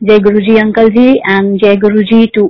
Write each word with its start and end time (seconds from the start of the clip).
जय 0.00 0.18
गुरु 0.18 0.40
जी 0.40 0.56
uncle 0.56 0.88
ji 0.88 1.10
and 1.30 1.56
जय 1.60 1.76
गुरु 1.76 2.02
जी 2.02 2.26
to 2.26 2.44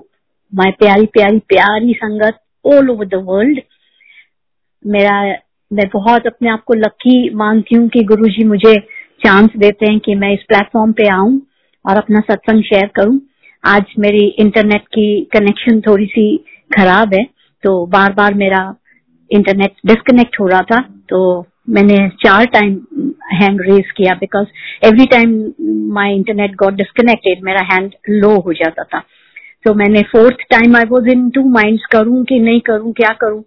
माई 0.52 0.70
प्यारी 0.70 1.06
प्यारी 1.06 1.38
प्यारी 1.48 1.92
संगत 1.92 2.38
ऑल 2.64 2.90
ओवर 2.90 3.06
द 3.06 3.14
वर्ल्ड 3.24 3.60
मेरा, 4.84 5.14
मैं 5.70 5.88
बहुत 5.92 6.26
अपने 6.26 6.50
आप 6.50 6.62
को 6.64 6.74
लकी 6.74 7.34
मानती 7.34 7.76
हूँ 7.76 7.88
कि 7.88 8.02
गुरु 8.02 8.28
जी 8.28 8.44
मुझे 8.44 8.74
चांस 9.20 9.50
देते 9.56 9.86
हैं 9.86 9.98
कि 10.00 10.14
मैं 10.14 10.32
इस 10.32 10.44
प्लेटफॉर्म 10.48 10.92
पे 10.92 11.08
आऊँ 11.08 11.40
और 11.84 11.96
अपना 11.96 12.20
सत्संग 12.20 12.62
शेयर 12.62 12.86
करूँ। 12.86 13.20
आज 13.64 13.94
मेरी 13.98 14.24
इंटरनेट 14.38 14.86
की 14.88 15.08
कनेक्शन 15.32 15.80
थोड़ी 15.80 16.06
सी 16.06 16.36
खराब 16.70 17.14
है 17.14 17.24
तो 17.62 17.86
बार 17.86 18.12
बार 18.12 18.34
मेरा 18.34 18.62
इंटरनेट 19.30 19.74
डिस्कनेक्ट 19.86 20.40
हो 20.40 20.46
रहा 20.46 20.62
था 20.62 20.80
तो 21.08 21.40
मैंने 21.70 21.96
चार 22.24 22.44
टाइम 22.46 22.72
हैंड 23.32 23.60
रेज 23.60 23.90
किया 23.96 24.14
because 24.14 24.46
every 24.86 25.06
time 25.06 25.32
my 25.94 26.14
internet 26.14 26.54
got 26.54 26.74
disconnected 26.74 27.44
मेरा 27.44 27.60
हैंड 27.72 27.94
लो 28.10 28.34
हो 28.40 28.52
जाता 28.52 28.84
था। 28.84 29.02
तो 29.64 29.74
मैंने 29.74 30.02
fourth 30.12 30.42
time 30.50 30.76
I 30.76 30.84
was 30.90 31.08
in 31.08 31.28
two 31.30 31.42
mind 31.50 31.80
करूँ 31.92 32.24
कि 32.24 32.38
नहीं 32.38 32.60
करूँ 32.60 32.92
क्या 32.92 33.12
करूँ। 33.20 33.42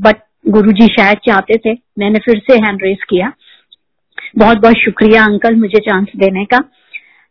बट 0.00 0.22
गुरु 0.48 0.72
जी 0.72 0.86
शायद 0.86 1.18
चाहते 1.26 1.58
थे 1.66 1.72
मैंने 1.98 2.18
फिर 2.18 2.38
से 2.50 2.56
हैंड 2.56 2.82
रेज 2.82 3.04
किया। 3.10 3.32
बहुत 4.38 4.58
बहुत 4.58 4.76
शुक्रिया 4.76 5.24
अंकल 5.24 5.54
मुझे 5.54 5.80
चांस 5.80 6.08
देने 6.16 6.44
का। 6.44 6.58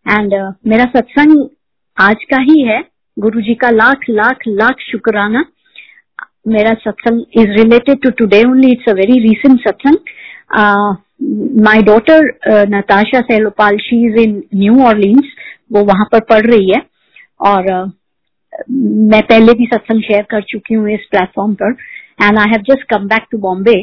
एंड 0.06 0.34
uh, 0.34 0.52
मेरा 0.68 0.86
सत्संग 0.86 1.48
आज 1.98 2.24
का 2.24 2.38
ही 2.42 2.62
है। 2.62 2.84
गुरु 3.18 3.42
जी 3.42 3.54
का 3.56 3.70
लाख 3.70 4.10
लाख 4.10 4.48
लाख 4.48 4.80
शुक्राना। 4.82 5.46
मेरा 6.48 6.74
satsang 6.84 7.42
is 7.42 7.50
related 7.58 8.02
to 8.04 8.10
today 8.20 8.42
only 8.50 8.72
it's 8.72 8.90
a 8.90 8.94
very 8.96 9.20
recent 9.28 9.60
satsang. 9.68 9.98
My 11.66 11.82
daughter 11.84 12.30
Natasha 12.70 13.22
Selopal 13.32 13.78
she 13.82 14.06
is 14.08 14.18
in 14.22 14.42
New 14.56 14.80
Orleans 14.88 15.34
वो 15.74 15.84
वहाँ 15.86 16.06
पर 16.12 16.20
पढ़ 16.30 16.46
रही 16.46 16.72
है। 16.72 16.82
और 17.40 17.70
uh, 17.72 17.90
मैं 19.12 19.22
पहले 19.30 19.54
भी 19.54 19.66
सत्संग 19.74 20.02
शेयर 20.02 20.22
कर 20.32 20.42
चुकी 20.50 20.76
हूँ 20.76 20.90
इस 20.92 21.08
प्लेटफॉर्म 21.12 21.54
पर। 21.62 21.72
And 22.22 22.40
I 22.40 22.50
have 22.52 22.62
just 22.70 22.84
come 22.94 23.08
back 23.08 23.26
to 23.32 23.38
Bombay 23.38 23.82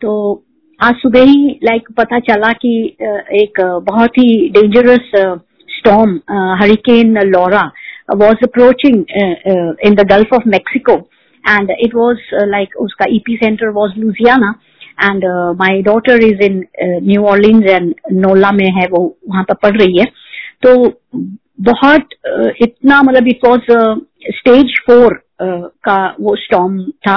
तो 0.00 0.12
आज 0.80 0.94
सुबह 1.02 1.22
ही 1.30 1.58
लाइक 1.64 1.88
पता 1.96 2.18
चला 2.28 2.52
कि 2.64 2.74
एक 3.42 3.60
बहुत 3.88 4.18
ही 4.18 4.48
dangerous 4.50 5.10
storm 5.78 6.18
hurricane 6.60 7.18
Laura 7.26 7.70
uh, 8.10 8.24
uh, 8.24 9.72
in 9.80 9.94
the 9.94 10.04
Gulf 10.04 10.32
of 10.32 10.46
Mexico. 10.54 11.08
And 11.44 11.70
it 11.78 11.94
was 11.94 12.18
uh, 12.32 12.46
like 12.46 12.70
uska 12.80 13.08
epicenter 13.08 13.72
was 13.72 13.92
Louisiana. 13.96 14.54
And 14.98 15.24
uh, 15.24 15.54
my 15.54 15.80
daughter 15.80 16.14
is 16.14 16.40
in 16.40 16.64
uh, 16.80 16.98
New 17.00 17.22
Orleans 17.26 17.64
and 17.66 17.94
Nola 18.12 18.50
में 18.52 18.70
है 18.80 18.86
वो 18.88 19.00
वहाँ 19.28 19.42
पर 19.48 19.54
पढ़ 19.62 19.76
रही 19.80 19.98
है। 19.98 20.04
तो 20.62 20.74
बहुत 21.68 22.08
uh, 22.30 22.50
इतना 22.62 23.02
मतलब 23.02 23.28
इट 23.28 23.46
वॉज़ 23.46 23.70
स्टेज 24.38 24.78
फोर 24.86 25.20
का 25.42 25.96
वो 26.20 26.34
स्टॉम 26.36 26.82
था। 27.06 27.16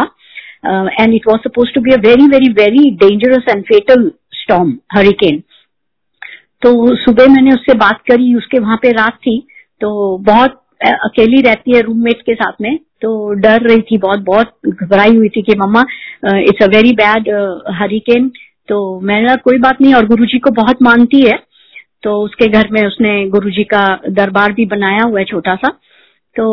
And 0.65 1.13
it 1.13 1.27
was 1.27 1.41
suppose 1.41 1.73
to 1.73 1.81
be 1.81 1.91
a 1.91 1.97
very 2.05 2.27
very 2.27 2.51
very 2.53 2.89
dangerous 3.03 3.49
and 3.49 3.63
fatal 3.63 4.11
storm 4.33 4.77
hurricane 4.95 5.43
तो 6.61 6.95
सुबह 6.95 7.27
मैंने 7.33 7.51
उससे 7.53 7.73
बात 7.77 8.01
करी 8.11 8.33
उसके 8.35 8.59
वहाँ 8.59 8.77
पे 8.81 8.91
रात 8.91 9.17
थी। 9.27 9.37
तो 9.81 10.17
बहुत 10.27 10.61
अकेली 10.85 11.41
रहती 11.41 11.75
है 11.75 11.81
रूममेट 11.81 12.21
के 12.21 12.33
साथ 12.35 12.61
में 12.61 12.75
तो 13.01 13.11
डर 13.39 13.61
रही 13.61 13.81
थी 13.81 13.97
बहुत 13.97 14.19
बहुत 14.25 14.53
घबराई 14.67 15.15
हुई 15.15 15.29
थी 15.29 15.41
कि 15.41 15.55
mamma 15.57 15.83
it's 16.39 16.65
a 16.65 16.69
very 16.69 16.91
bad 16.95 17.29
hurricane 17.77 18.31
तो 18.69 18.77
मैंने 18.99 19.35
कोई 19.43 19.57
बात 19.59 19.81
नहीं, 19.81 19.93
और 19.93 20.05
गुरुजी 20.07 20.39
को 20.39 20.51
बहुत 20.53 20.81
मानती 20.81 21.21
है। 21.21 21.37
तो 22.03 22.11
उसके 22.23 22.47
घर 22.49 22.67
में 22.71 22.85
उसने 22.87 23.11
गुरुजी 23.29 23.63
का 23.63 23.85
दरबार 24.09 24.53
भी 24.53 24.65
बनाया 24.65 25.03
हुआ 25.03 25.19
है 25.19 25.25
छोटा 25.25 25.55
सा। 25.55 25.69
तो 26.35 26.45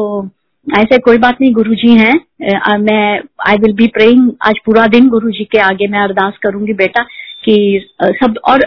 ऐसे 0.67 0.99
कोई 0.99 1.19
बात 1.19 1.41
नहीं 1.41 1.53
गुरु 1.55 1.75
जी 1.75 1.91
हैं 1.99 2.79
मैं 2.81 3.21
आई 3.49 3.57
विल 3.57 3.73
बी 3.75 3.87
प्रेइंग 3.95 4.31
आज 4.47 4.59
पूरा 4.67 4.87
दिन 4.87 5.09
गुरु 5.09 5.31
जी 5.31 5.45
के 5.45 5.59
आगे 5.61 5.87
मैं 5.87 6.01
अरदास 6.01 6.39
करूँगी 6.43 6.73
बेटा 6.75 7.03
कि 7.45 7.57
सब, 8.03 8.39
और 8.49 8.59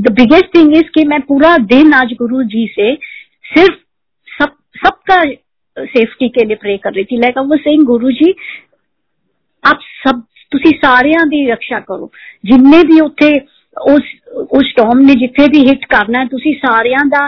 द 0.00 0.12
बिगेस्ट 0.12 0.54
थिंग 0.56 0.76
इज़ 0.76 0.90
कि 0.94 1.04
मैं 1.08 1.20
पूरा 1.20 1.56
दिन 1.68 1.92
आज 1.94 2.12
गुरु 2.18 2.42
जी 2.44 2.66
से 2.74 2.94
सिर्फ़ 3.54 3.76
सब 4.71 4.71
सबका 4.85 5.21
सेफ्टी 5.77 6.29
के 6.29 6.45
लिए 6.45 6.55
प्रे 6.57 6.77
कर 6.77 6.93
रही 6.93 7.03
थी 7.03 7.17
लाइक 7.17 7.37
वो 7.47 7.57
सेइंग 7.59 7.85
गुरु 7.85 8.11
जी 8.13 8.33
आप 9.63 9.85
सब 9.99 10.25
ਤੁਸੀਂ 10.51 10.73
ਸਾਰਿਆਂ 10.83 11.25
ਦੀ 11.25 11.45
ਰੱਖਿਆ 11.47 11.79
ਕਰੋ 11.79 12.09
ਜਿੰਨੇ 12.45 12.77
ਵੀ 12.87 12.99
ਉੱਥੇ 13.01 13.33
ਉਸ 13.77 14.03
ਉਸ 14.51 14.65
ਸਟਾਰਮ 14.65 14.99
ਨੇ 14.99 15.13
ਜਿੱਥੇ 15.13 15.47
ਵੀ 15.47 15.65
ਹਿੱਟ 15.67 15.85
ਕਰਨਾ 15.89 16.23
ਤੁਸੀਂ 16.25 16.53
ਸਾਰਿਆਂ 16.55 17.05
ਦਾ 17.05 17.27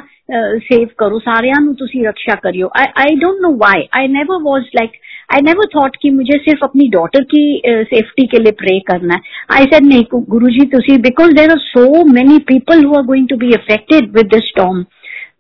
ਸੇਵ 0.60 0.88
ਕਰੋ 0.98 1.20
ਸਾਰਿਆਂ 1.20 1.62
ਨੂੰ 1.62 1.76
ਤੁਸੀਂ 1.76 2.04
ਰੱਖਿਆ 2.06 2.36
ਕਰਿਓ 2.36 2.70
I 2.80 2.88
I 3.04 3.16
don't 3.16 3.42
know 3.42 3.52
why 3.58 3.84
I 4.00 4.08
never 4.08 4.42
was 4.44 4.70
like 4.76 4.96
I 5.30 5.42
never 5.42 5.70
thought 5.76 5.98
कि 5.98 6.12
मुझे 6.12 6.38
सिर्फ 6.40 6.64
अपनी 6.64 6.88
डॉटर 6.90 7.26
की 7.26 7.42
सेफ्टी 7.90 8.26
के 8.28 8.42
लिए 8.44 8.56
प्रे 8.62 8.78
करना 8.86 9.18
है 9.18 9.36
आई 9.50 9.70
सेड 9.74 9.88
नहीं 9.88 10.22
गुरु 10.30 10.52
जी 10.52 10.66
तुसी 10.70 10.98
because 11.02 11.34
there 11.34 11.52
are 11.52 11.62
so 11.66 11.86
many 12.12 12.40
people 12.48 12.86
who 12.86 12.96
are 12.96 13.06
going 13.06 13.28
to 13.28 13.38
be 13.38 13.52
affected 13.54 14.10
with 14.14 14.32
this 14.36 14.50
storm 14.50 14.84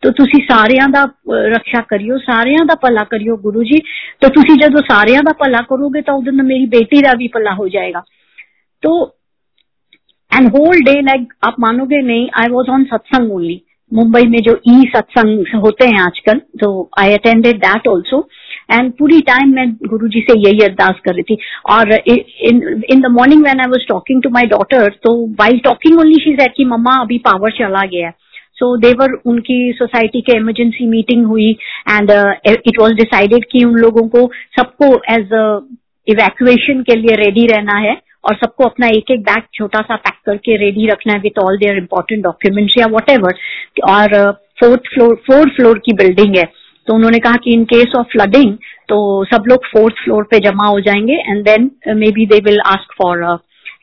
तो 0.03 0.11
ਤੁਸੀਂ 0.11 0.41
ਸਾਰਿਆਂ 0.43 0.87
ਦਾ 0.89 1.03
ਰੱਖਿਆ 1.53 1.81
ਕਰਿਓ 1.89 2.17
ਸਾਰਿਆਂ 2.17 2.65
ਦਾ 2.65 2.75
ਭਲਾ 2.81 3.03
ਕਰਿਓ 3.03 3.35
ਗੁਰੂ 3.37 3.63
ਜੀ 3.63 3.79
तो 4.23 4.31
ਤੁਸੀਂ 4.33 4.55
ਜਦੋਂ 4.57 4.81
ਸਾਰਿਆਂ 4.89 5.23
ਦਾ 5.23 5.33
ਭਲਾ 5.39 5.61
ਕਰੋਗੇ 5.69 6.01
ਤਾਂ 6.01 6.13
ਉਦੋਂ 6.13 6.33
ਮੇਰੀ 6.43 6.67
बेटी 6.75 7.01
ਦਾ 7.03 7.13
भी 7.13 7.27
भला 7.29 7.55
हो 7.55 7.67
जाएगा 7.69 8.03
तो 8.83 8.91
एंड 10.31 10.47
होल 10.51 10.81
डे 10.81 10.93
लाइक 11.01 11.33
आप 11.43 11.55
मानोगे 11.59 12.01
नहीं 12.03 12.27
I 12.41 12.51
was 12.51 12.69
on 12.69 12.83
satsang 12.85 13.31
only 13.31 13.55
Mumbai 13.91 14.21
में 14.27 14.37
जो 14.39 14.53
ई 14.69 14.75
सत्संग 14.95 15.55
होते 15.63 15.85
हैं 15.87 16.01
आजकल 16.01 16.41
तो 16.59 16.69
I 16.99 17.13
attended 17.13 17.57
that 17.57 17.87
also 17.87 18.19
and 18.71 18.91
पूरी 18.93 19.19
टाइम 19.29 19.53
मैं 19.55 19.65
गुरु 19.87 20.07
जी 20.07 20.21
से 20.21 20.37
यही 20.39 20.63
अरदास 20.65 20.99
कर 21.05 21.15
रही 21.15 21.23
थी 21.23 21.37
और 21.69 21.93
in 21.93 22.61
in 22.89 23.01
the 23.01 23.11
morning 23.11 23.43
when 23.43 23.61
I 23.61 23.67
was 23.67 23.85
talking 23.89 24.21
to 24.23 24.29
my 24.29 24.45
daughter 24.47 24.89
तो 25.03 25.15
while 25.39 25.59
talking 25.63 25.99
only 25.99 26.23
she 26.23 26.35
said 26.35 26.53
कि 26.57 26.65
मम्मा 26.65 26.95
अभी 27.01 27.17
पावर 27.25 27.51
चला 27.51 27.85
गया 27.87 28.07
है 28.07 28.22
सो 28.56 28.76
देवर 28.76 29.12
उनकी 29.26 29.72
सोसाइटी 29.72 30.20
के 30.20 30.36
इमरजेंसी 30.36 30.86
मीटिंग 30.86 31.26
हुई 31.26 31.50
एंड 31.90 32.10
इट 32.46 32.80
वाज 32.80 32.92
डिसाइडेड 32.92 33.44
कि 33.52 33.64
उन 33.64 33.74
लोगों 33.74 34.08
को 34.08 34.30
सबको 34.56 34.94
एज 35.14 35.32
इवैक्यूएशन 36.08 36.82
के 36.82 36.94
लिए 36.94 37.16
रेडी 37.16 37.46
रहना 37.46 37.78
है 37.78 37.96
और 38.24 38.34
सबको 38.34 38.64
अपना 38.64 38.86
एक 38.86 39.10
एक 39.10 39.20
बैग 39.20 39.42
छोटा 39.54 39.80
सा 39.80 39.96
पैक 39.96 40.14
करके 40.26 40.56
रेडी 40.56 40.86
रखना 40.86 41.12
है 41.12 41.18
with 41.20 41.38
all 41.38 41.56
their 41.58 41.76
important 41.76 42.22
documents 42.24 42.74
या 42.78 42.86
वट 42.92 43.10
और 43.90 44.32
फोर्थ 44.60 44.94
फ्लोर 44.94 45.14
फोर्थ 45.26 45.54
फ्लोर 45.56 45.78
की 45.78 45.92
बिल्डिंग 45.92 46.36
है। 46.36 46.44
तो 46.86 46.94
उन्होंने 46.94 47.18
कहा 47.18 47.36
कि 47.44 47.52
इन 47.52 47.64
केस 47.64 47.92
ऑफ़ 47.98 48.06
फ्लडिंग 48.12 48.52
तो 48.88 49.24
सब 49.24 49.44
लोग 49.48 49.66
फोर्थ 49.66 49.94
फ्लोर 50.04 50.22
पे 50.30 50.38
जमा 50.38 50.66
हो 50.66 50.80
जाएँगे 50.80 51.14
and 51.28 51.42
then 51.44 51.70
maybe 52.10 52.26
they 52.26 52.38
will 52.44 52.60
ask 52.66 52.92
for 53.02 53.24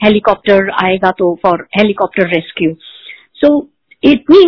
helicopter 0.03 0.69
आएगा 0.83 1.11
तो 1.11 1.33
फॉर 1.43 1.65
हेलीकॉप्टर 1.77 2.27
रेस्क्यू 2.27 2.73
सो 3.41 3.59
इतनी 4.03 4.43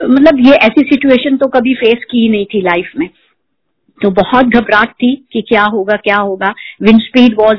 मतलब 0.00 0.38
ये 0.46 0.54
ऐसी 0.66 0.82
सिचुएशन 0.84 1.36
तो 1.36 1.46
कभी 1.48 1.74
फेस 1.74 2.04
की 2.10 2.22
ही 2.22 2.28
नहीं 2.28 2.46
थी 2.46 2.60
लाइफ 2.62 2.90
में। 2.96 3.08
तो 4.00 4.10
बहुत 4.12 4.46
घबराहट 4.46 4.90
थी 4.92 5.14
कि 5.32 5.42
क्या 5.42 5.62
होगा 5.64 5.96
क्या 5.96 6.16
होगा। 6.18 6.52
Wind 6.82 7.00
speed 7.02 7.34
was 7.38 7.58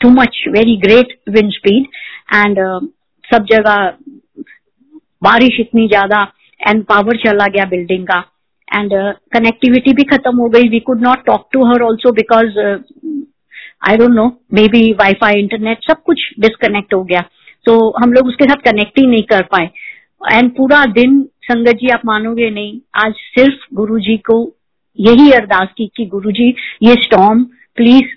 too 0.00 0.10
much 0.10 0.42
very 0.48 0.76
great 0.78 1.18
wind 1.30 1.50
speed 1.52 1.86
and 2.34 2.58
सब 3.24 3.46
जगह 3.50 3.86
बारिश 5.22 5.60
इतनी 5.60 5.86
ज़्यादा 5.88 6.20
एंड 6.60 6.84
पावर 6.84 7.16
चला 7.16 7.46
गया 7.46 7.64
बिल्डिंग 7.66 8.06
का। 8.06 8.18
एंड 8.68 8.92
कनेक्टिविटी 9.32 9.92
भी 9.92 10.04
खत्म 10.06 10.36
हो 10.36 10.48
गई। 10.48 10.68
We 10.68 10.80
could 10.80 11.02
not 11.02 11.24
talk 11.26 11.48
to 11.52 11.64
her 11.64 11.82
also 11.82 12.12
because 12.12 12.58
I 13.88 13.96
don't 13.96 14.14
know 14.14 14.26
maybe 14.68 14.90
wifi 14.94 15.40
internet 15.40 15.84
सब 15.84 16.02
कुछ 16.02 16.28
डिस्कनेक्ट 16.40 16.94
हो 16.94 17.02
गया। 17.04 17.20
तो 17.66 17.72
so, 17.72 18.02
हम 18.02 18.12
लोग 18.12 18.26
उसके 18.26 18.44
साथ 18.44 18.62
कनेक्ट 18.64 18.98
ही 18.98 19.06
नहीं 19.06 19.22
कर 19.30 19.42
पाए। 19.52 19.70
एंड 20.22 20.50
पूरा 20.50 20.84
दिन, 20.86 21.20
संगत 21.42 21.76
जी, 21.76 21.88
आप 21.88 22.02
मानोगे 22.06 22.50
नहीं, 22.50 22.80
आज 22.96 23.12
सिर्फ़ 23.14 23.74
गुरु 23.74 23.98
जी 24.00 24.16
को 24.30 24.36
यही 24.98 25.30
अरदास 25.32 25.68
की 25.78 25.86
कि 25.96 26.06
गुरु 26.06 26.30
जी 26.32 26.48
ये 26.82 26.94
स्टॉम 27.02 27.42
प्लीज़ 27.76 28.16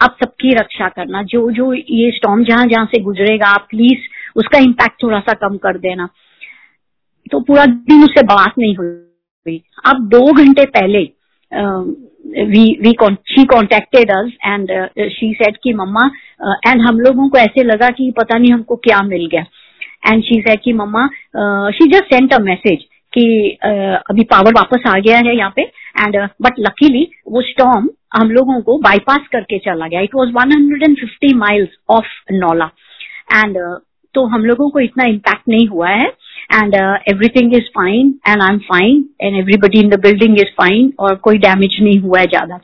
आप 0.00 0.16
सबकी 0.20 0.52
रक्षा 0.54 0.88
करना। 0.88 1.22
जो 1.22 1.50
जो 1.50 1.72
ये 1.72 2.10
स्टॉम 2.10 2.44
जहाँ 2.44 2.66
जहाँ 2.66 2.86
से 2.86 2.98
गुजरेगा, 3.02 3.46
आप 3.46 3.66
प्लीज़ 3.70 4.08
उसका 4.36 4.58
इम्पैक्ट 4.58 5.02
थोड़ा 5.02 5.20
सा 5.20 5.32
कम 5.40 5.56
कर 5.56 5.78
देना। 5.78 6.08
तो 7.30 7.40
पूरा 7.40 7.64
दिन 7.66 8.02
उससे 8.04 8.22
बात 8.24 8.58
नहीं 8.58 8.74
हुई। 8.76 9.62
अब 9.84 10.08
दो 10.08 10.32
घंटे 10.32 10.64
पहले 10.66 11.02
we 12.44 12.64
we 12.82 12.92
she 13.26 13.44
contacted 13.46 14.10
us 14.10 14.32
and 14.44 14.70
she 15.10 15.32
said 15.34 15.56
कि 15.62 15.72
मम्मा 15.74 16.06
एंड 16.66 16.80
हम 16.82 17.00
लोगों 17.00 17.28
को 17.28 17.38
ऐसे 17.38 17.62
लगा 17.64 17.88
कि 17.90 18.10
पता 18.16 18.38
नहीं 18.38 18.52
हमको 18.52 18.76
क्या 18.76 19.00
मिल 19.02 19.26
गया। 19.26 19.44
एंड 20.06 20.22
शी 20.24 20.40
सेड 20.40 20.60
कि 20.64 20.72
mamma 20.74 21.06
she 21.72 21.88
just 21.90 22.14
sent 22.14 22.34
a 22.34 22.38
message 22.42 22.84
कि 23.12 23.24
uh, 23.66 23.96
अभी 24.10 24.22
पावर 24.24 24.52
वापस 24.54 24.82
आ 24.86 24.98
गया 24.98 25.18
है 25.18 25.36
यहाँ 25.36 25.52
पे. 25.56 25.62
एंड 26.00 26.16
बट 26.42 26.58
लकीली 26.60 27.08
वो 27.28 27.42
स्टॉम 27.42 27.88
हम 28.16 28.30
लोगों 28.30 28.60
को 28.62 28.76
बाईपास 28.80 29.26
करके 29.32 29.58
चला 29.58 29.86
गया। 29.88 30.00
It 30.00 30.14
was 30.14 30.30
150 30.32 31.32
miles 31.36 31.76
off 31.90 32.32
Nola 32.32 32.70
and 33.34 33.56
तो 34.14 34.24
हम 34.26 34.44
लोगों 34.44 34.68
को 34.70 34.80
इतना 34.80 35.04
इम्पैक्ट 35.04 35.48
नहीं 35.48 35.66
हुआ 35.68 35.88
है। 35.88 36.06
And 36.54 36.74
everything 37.10 37.54
is 37.54 37.68
fine 37.76 38.14
and 38.28 38.42
I 38.42 38.48
am 38.48 38.58
fine 38.68 39.04
and 39.20 39.36
everybody 39.36 39.80
in 39.80 39.88
the 39.90 40.00
building 40.00 40.38
is 40.38 40.52
fine 40.58 40.92
और 40.98 41.14
कोई 41.24 41.38
डैमेज 41.38 41.76
नहीं 41.82 41.98
हुआ 42.00 42.20
है 42.20 42.26
ज़्यादा। 42.26 42.60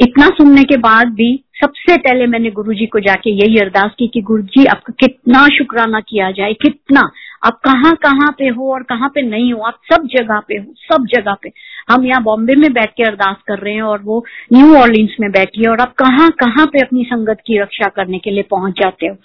इतना 0.00 0.26
सुनने 0.38 0.62
के 0.64 0.76
बाद 0.78 1.12
भी 1.14 1.32
सबसे 1.60 1.96
पहले 1.96 2.26
मैंने 2.26 2.50
गुरुजी 2.50 2.86
को 2.86 3.00
जाके 3.00 3.30
यही 3.30 3.56
अरदास 3.56 3.94
की 3.98 4.06
कि 4.08 4.20
गुरु 4.20 4.42
जी 4.42 4.64
आपका 4.64 4.92
कितना 5.00 5.46
शुक्राना 5.48 6.00
किया 6.00 6.30
जाए, 6.30 6.52
कितना। 6.52 7.00
आप 7.44 7.60
कहाँ 7.64 7.92
कहाँ 8.02 8.30
पे 8.38 8.48
हो 8.48 8.72
और 8.72 8.82
कहाँ 8.82 9.08
पे 9.08 9.22
नहीं 9.22 9.52
हो, 9.52 9.60
आप 9.60 9.80
सब 9.92 10.06
जगह 10.06 10.40
पे 10.48 10.56
हो, 10.56 10.74
सब 10.92 11.06
जगह 11.06 11.36
पे। 11.42 11.52
हम 11.90 12.06
यहाँ 12.06 12.22
बॉम्बे 12.22 12.54
में 12.54 12.72
बैठ 12.72 12.90
के 12.90 13.02
अरदास 13.02 13.36
कर 13.48 13.58
रहे 13.58 13.74
हैं 13.74 13.82
और 13.82 14.02
वो 14.02 14.24
न्यू 14.52 14.74
ऑर्लिन्स 14.76 15.16
में 15.20 15.30
बैठी 15.30 15.62
है 15.62 15.70
और 15.70 15.80
आप 15.80 15.94
कहाँ 15.94 16.30
कहाँ 16.30 16.66
पे 16.66 16.78
अपनी 16.78 17.04
संगत 17.04 17.40
की 17.46 17.58
रक्षा 17.58 17.88
करने 17.88 18.18
के 18.18 18.30
लिए 18.30 18.42
पहुँच 18.42 18.72
जाते 18.72 19.06
हो। 19.06 19.16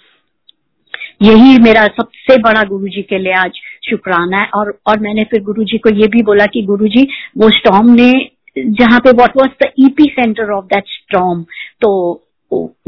यही 1.22 1.58
मेरा 1.58 1.86
सबसे 1.86 2.36
बड़ा 2.36 2.62
गुरु 2.62 2.88
जी 2.88 3.02
के 3.02 3.18
लिए 3.18 3.32
आज 3.32 3.60
शुक्राना 3.90 4.36
है 4.36 4.48
और 4.54 4.78
और 4.86 5.00
मैंने 5.00 5.24
फिर 5.24 5.42
गुरु 5.42 5.64
जी 5.64 5.78
को 5.78 5.90
ये 5.90 6.06
भी 6.06 6.22
बोला 6.22 6.46
कि 6.46 6.62
गुरु 6.62 6.88
जी 6.88 7.08
वो 7.38 7.50
स्टॉम 7.50 7.90
ने 7.90 8.12
जहाँ 8.58 8.98
पे 9.00 9.10
what 9.10 9.36
was 9.36 9.64
the 9.64 9.70
epicenter 10.04 10.50
of 10.50 10.64
that 10.64 10.84
storm 10.86 11.42
तो 11.80 11.92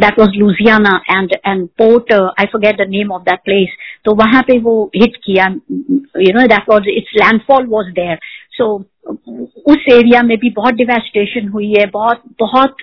that 0.01 0.19
was 0.19 0.31
Louisiana 0.31 1.01
and 1.11 1.33
and 1.47 1.69
port 1.69 2.13
I 2.13 2.45
forget 2.45 2.77
the 2.77 2.89
name 2.89 3.13
of 3.13 3.23
that 3.23 3.39
place 3.45 3.77
तो 4.05 4.15
वहाँ 4.15 4.43
पे 4.43 4.59
वो 4.59 4.91
हिट 4.97 5.17
किया 5.17 5.47
you 6.21 6.33
know 6.35 6.47
that 6.47 6.71
was 6.71 6.89
its 6.89 7.13
landfall 7.17 7.67
was 7.67 7.87
there 7.87 8.19
so 8.51 8.85
उस 9.67 9.85
एरिया 9.93 10.23
में 10.23 10.39
भी 10.39 10.51
बहुत 10.51 10.75
डिवेस्टेशन 10.75 11.49
हुई 11.49 11.71
है, 11.71 11.87
बहुत 11.87 12.23
बहुत 12.41 12.77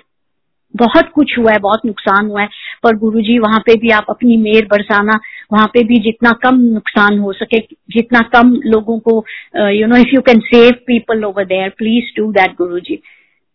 बहुत 0.76 1.08
कुछ 1.14 1.38
हुआ 1.38 1.52
है, 1.52 1.58
बहुत 1.58 1.80
नुकसान 1.86 2.26
हुआ 2.26 2.40
है, 2.40 2.48
पर 2.82 2.96
गुरुजी 2.96 3.38
वहाँ 3.38 3.58
पे 3.66 3.74
भी 3.76 3.90
आप 3.90 4.06
अपनी 4.10 4.36
मेयर 4.36 4.66
बरसाना, 4.66 5.18
वहाँ 5.52 5.66
पे 5.74 5.82
भी 5.84 5.98
जितना 6.02 6.30
कम 6.42 6.60
नुकसान 6.64 7.18
हो 7.18 7.32
सके, 7.32 7.58
जितना 7.90 8.20
कम 8.34 8.54
लोगों 8.66 8.98
को 8.98 9.24
you 9.70 9.86
know 9.86 9.96
if 9.96 10.14
you 10.14 10.20
can 10.20 10.40
save 10.46 10.72
people 10.86 11.24
over 11.24 11.44
there 11.46 11.68
please 11.78 12.16
do 12.16 12.30
that 12.32 12.54
Guruji. 12.58 12.98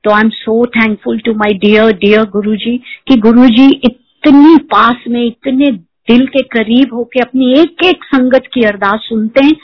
तो 0.04 0.12
I 0.12 0.22
am 0.22 0.30
so 0.31 0.66
thankful 0.68 1.19
to 1.19 1.34
my 1.36 1.54
dear 1.56 1.92
dear 1.98 2.24
Guruji, 2.30 2.78
कि 3.08 3.16
गुरुजी 3.18 3.69
इतनी 3.86 4.58
पास 4.72 5.04
में, 5.08 5.25
इतने 5.25 5.72
दिल 6.08 6.25
के 6.28 6.42
करीब 6.50 6.94
होके 6.94 7.19
अपनी 7.19 7.52
एक 7.60 7.84
एक 7.86 8.04
संगत 8.06 8.44
की 8.54 8.64
अरदास 8.66 9.00
सुनते 9.04 9.46
हैं, 9.46 9.56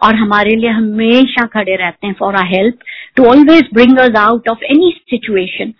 और 0.00 0.14
हमारे 0.14 0.54
लिए 0.56 0.70
हमेशा 0.70 1.46
खड़े 1.52 1.74
रहते 1.76 2.06
हैं 2.06 2.14
for 2.18 2.34
our 2.36 2.46
help 2.46 2.78
to 3.16 3.24
always 3.24 3.68
bring 3.74 3.98
us 3.98 4.16
out 4.18 4.48
of 4.48 4.64
any 4.64 4.90
situation 5.10 5.72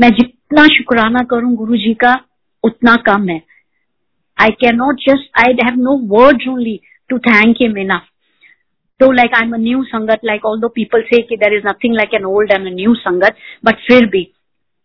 मैं 0.00 0.10
जितना 0.54 0.66
शुक्राना 0.74 1.20
करूँ 1.30 1.54
गुरु 1.56 1.76
जी 1.76 1.92
का, 1.94 2.14
उतना 2.64 2.94
कम 3.06 3.28
है। 3.28 3.40
I 4.38 4.50
can 4.60 4.76
not 4.76 5.00
just 5.00 5.40
I 5.40 5.54
have 5.64 5.80
no 5.80 5.96
word 6.08 6.42
only 6.50 6.80
to 7.10 7.18
thank 7.18 7.56
him 7.60 7.78
enough 7.78 8.02
तो 9.00 9.10
like 9.12 9.34
I 9.34 9.46
am 9.46 9.54
a 9.54 9.58
new 9.58 9.82
sangat 9.84 10.20
like 10.24 10.44
although 10.60 10.68
people 10.76 11.02
से 11.04 11.20
there 11.34 11.56
is 11.56 11.66
nothing 11.66 11.94
like 11.96 12.14
an 12.14 12.24
old 12.26 12.52
and 12.52 12.66
a 12.66 12.74
new 12.74 12.94
sangat 12.94 13.36
but 13.64 13.80
फिर 13.88 14.06
भी, 14.06 14.26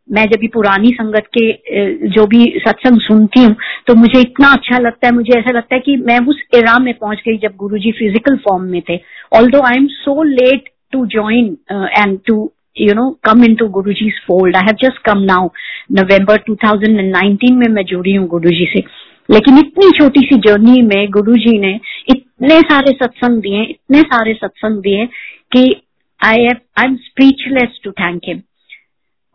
मैं 0.10 0.26
जब 0.26 0.40
भी 0.40 0.48
पुरानी 0.54 0.92
संगत 0.92 1.28
के 1.38 2.08
जो 2.10 2.26
भी 2.28 2.44
सत्संग 2.60 3.00
सुनती 3.02 3.44
हूँ 3.44 3.56
तो 3.88 3.96
मुझे 3.96 4.22
इतना 4.22 4.52
अच्छा 4.54 4.80
लगता 4.80 5.08
है, 5.08 5.14
मुझे 5.14 5.40
ऐसा 5.40 5.58
लगता 5.58 5.76
है 5.76 5.82
कि 5.82 5.98
मैं 6.08 6.20
उस 6.28 6.44
एरा 6.56 6.78
में 6.80 6.94
पहुँच 6.96 7.22
गई 7.28 7.38
जब 7.48 7.56
गुरुजी 7.58 7.92
फ़िज़िकल 8.00 8.38
फॉर्म 8.48 8.64
में 8.72 8.82
थे। 8.90 9.00
Although 9.52 9.62
I 9.68 9.78
am 9.78 9.88
so 9.96 10.24
late 10.26 10.70
to 10.92 11.06
join 11.08 11.58
and 11.72 12.20
to 12.28 12.52
you 12.80 12.94
know, 12.94 13.08
come 13.28 13.44
into 13.44 13.68
guruji's 13.70 14.20
fold. 14.28 14.56
I 14.56 14.64
have 14.68 14.78
just 14.78 15.04
come 15.10 15.26
now, 15.26 15.52
november 15.92 16.38
2019 16.50 17.52
में 17.52 17.68
मैं 17.70 17.86
जुड़ी 17.86 18.14
हूँ 18.14 18.28
गुरुजी 18.28 18.66
से। 18.66 18.84
लेकिन 19.32 19.58
इतनी 19.58 19.92
छोटी 19.92 20.20
सी 20.20 20.36
जर्नी 20.36 20.82
में 20.82 21.10
गुरुजी 21.10 21.60
ने 21.60 21.80
इतने 22.10 22.60
सारे 22.62 22.92
सत्संग 22.92 23.42
दिए, 23.42 23.62
इतने 23.62 24.02
सारे 24.02 24.34
सत्संग 24.34 24.82
दिए 24.82 25.06
कि 25.52 25.82
I 26.26 26.46
I 26.46 26.86
am 26.86 26.96
speechless 26.96 27.80
to 27.84 27.92
thank 27.92 28.22
him 28.26 28.42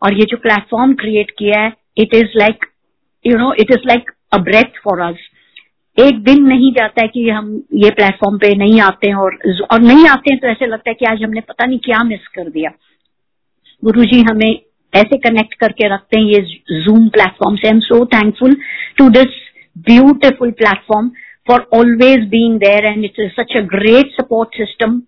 और 0.03 0.13
ये 0.13 0.25
जो 0.29 0.37
प्लेटफॉर्म 0.37 0.93
क्रिएट 0.93 1.31
किया 1.31 1.61
है 1.61 1.73
it 1.97 2.15
is 2.15 2.37
like 2.37 2.65
you 3.27 3.37
know 3.37 3.53
it 3.53 3.71
is 3.71 3.87
like 3.87 4.11
a 4.33 4.37
breath 4.37 4.79
for 4.83 4.99
us 4.99 5.15
एक 5.99 6.23
दिन 6.23 6.43
नहीं 6.43 6.71
जाता 6.71 7.01
है 7.01 7.07
कि 7.07 7.29
हम 7.29 7.63
ये 7.73 7.89
प्लेटफॉर्म 7.89 8.37
पे 8.37 8.55
नहीं 8.55 8.81
आते 8.81 9.09
हैं 9.09 9.15
और 9.15 9.37
और 9.71 9.81
नहीं 9.81 10.07
आते 10.07 10.33
हैं 10.33 10.41
तो 10.41 10.47
ऐसे 10.47 10.65
लगता 10.65 10.89
है 10.89 10.93
कि 10.93 11.05
आज 11.05 11.23
हमने 11.23 11.41
पता 11.41 11.65
नहीं 11.65 11.79
क्या 11.79 12.03
मिस 12.03 12.27
कर 12.27 12.49
दिया। 12.49 12.69
गुरुजी 13.83 14.21
हमें 14.29 14.49
ऐसे 14.93 15.17
कनेक्ट 15.19 15.53
करके 15.59 15.87
रखते 15.93 16.19
हैं 16.19 16.25
ये 16.25 16.41
जूम 16.83 17.07
प्लेटफॉर्म 17.15 17.55
से। 17.55 17.67
I 17.67 17.73
am 17.73 17.79
so 17.79 18.05
thankful 18.13 18.55
to 18.97 19.09
this 19.09 19.41
beautiful 19.89 20.51
platform 20.61 21.09
for 21.47 21.67
always 21.73 22.27
being 22.29 22.59
there 22.59 22.85
and 22.85 23.05
it's 23.05 23.35
such 23.39 23.55
a 23.57 23.61
great 23.73 24.11
support 24.11 24.57
system 24.57 25.01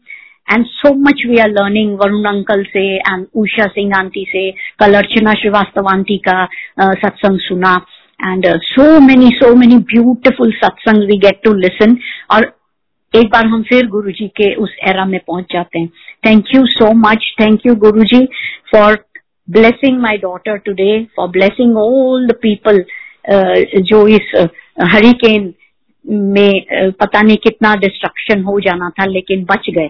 and 0.48 0.66
so 0.66 0.94
much 1.00 1.24
we 1.30 1.38
are 1.38 1.50
learning 1.52 1.98
Varun 2.00 2.26
uncle 2.26 2.64
से 2.64 2.84
एंड 2.96 3.26
उषा 3.36 3.66
सिंह 3.68 3.96
आंटी 3.98 4.26
से, 4.30 4.50
कल 4.80 4.94
Archana 4.94 5.34
Srivastava 5.34 5.88
aunty 5.92 6.18
का 6.28 6.46
सत्संग 6.82 7.40
सुना। 7.40 7.74
And 8.20 8.46
so 8.64 9.00
many 9.00 9.30
so 9.34 9.54
many 9.56 9.78
beautiful 9.90 10.52
satsang 10.64 11.04
we 11.08 11.18
get 11.20 11.42
to 11.44 11.54
listen 11.56 11.98
और 12.32 12.46
एक 13.18 13.30
बार 13.32 13.46
हम 13.48 13.62
फिर 13.64 13.88
गुरु 13.88 14.12
जी 14.12 14.28
के 14.38 14.54
उस 14.64 14.76
एरा 14.90 15.06
में 15.06 15.20
पहुँच 15.28 15.46
जाते 15.54 15.80
हैं। 15.80 15.88
Thank 16.26 16.56
you 16.56 16.66
so 16.68 16.92
much 16.98 17.34
thank 17.40 17.66
you 17.66 17.76
Guru 17.86 18.04
ji 18.14 18.26
for 18.72 18.98
blessing 19.48 20.00
my 20.02 20.18
daughter 20.18 20.58
today 20.66 21.04
for 21.16 21.28
blessing 21.30 21.78
all 21.78 22.28
the 22.28 22.36
people 22.42 22.84
जो 23.90 24.08
इस 24.08 24.34
हरिकेन 24.92 25.54
में 26.06 26.52
uh, 26.52 26.94
पता 27.00 27.22
नहीं 27.22 27.38
कितना 27.38 27.76
डिस्ट्रक्शन 27.76 28.44
हो 28.44 28.60
जाना 28.60 28.90
था 29.00 29.06
लेकिन 29.06 29.44
बच 29.46 29.70
गए। 29.70 29.88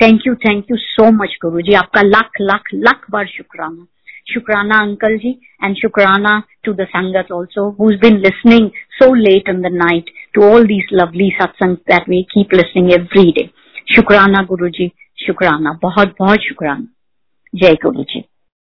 Thank 0.00 0.26
you 0.26 0.34
thank 0.44 0.70
you 0.70 0.76
so 0.76 1.10
much 1.12 1.36
Guru 1.42 1.60
ji 1.60 1.72
आपका 1.74 2.02
लाख 2.02 2.40
लाख 2.40 2.68
लाख 2.74 3.06
बार 3.10 3.26
शुक्राना। 3.26 3.86
शुक्राना 4.32 4.78
अंकल 4.78 5.16
जी 5.18 5.30
एंड 5.64 5.76
शुक्राना 5.76 6.42
to 6.64 6.72
the 6.72 6.86
sangat 6.90 7.32
also 7.32 7.66
who's 7.78 7.98
been 8.00 8.18
listening 8.22 8.70
so 9.00 9.06
late 9.20 9.52
in 9.52 9.62
the 9.66 9.70
night 9.74 10.10
to 10.34 10.42
all 10.42 10.66
these 10.66 10.88
lovely 10.92 11.30
satsangs 11.40 11.78
that 11.88 12.08
we 12.08 12.26
keep 12.34 12.52
listening 12.52 12.92
every 12.92 13.30
day 13.32 13.48
शुक्राना 13.94 14.42
गुरु 14.42 14.68
जी 14.68 14.90
शुक्राना 15.26 15.72
बहुत 15.82 16.14
बहुत 16.18 16.40
शुक्राना 16.40 16.86
जय 17.54 17.74
गुरु 17.74 18.02
जी 18.02 18.24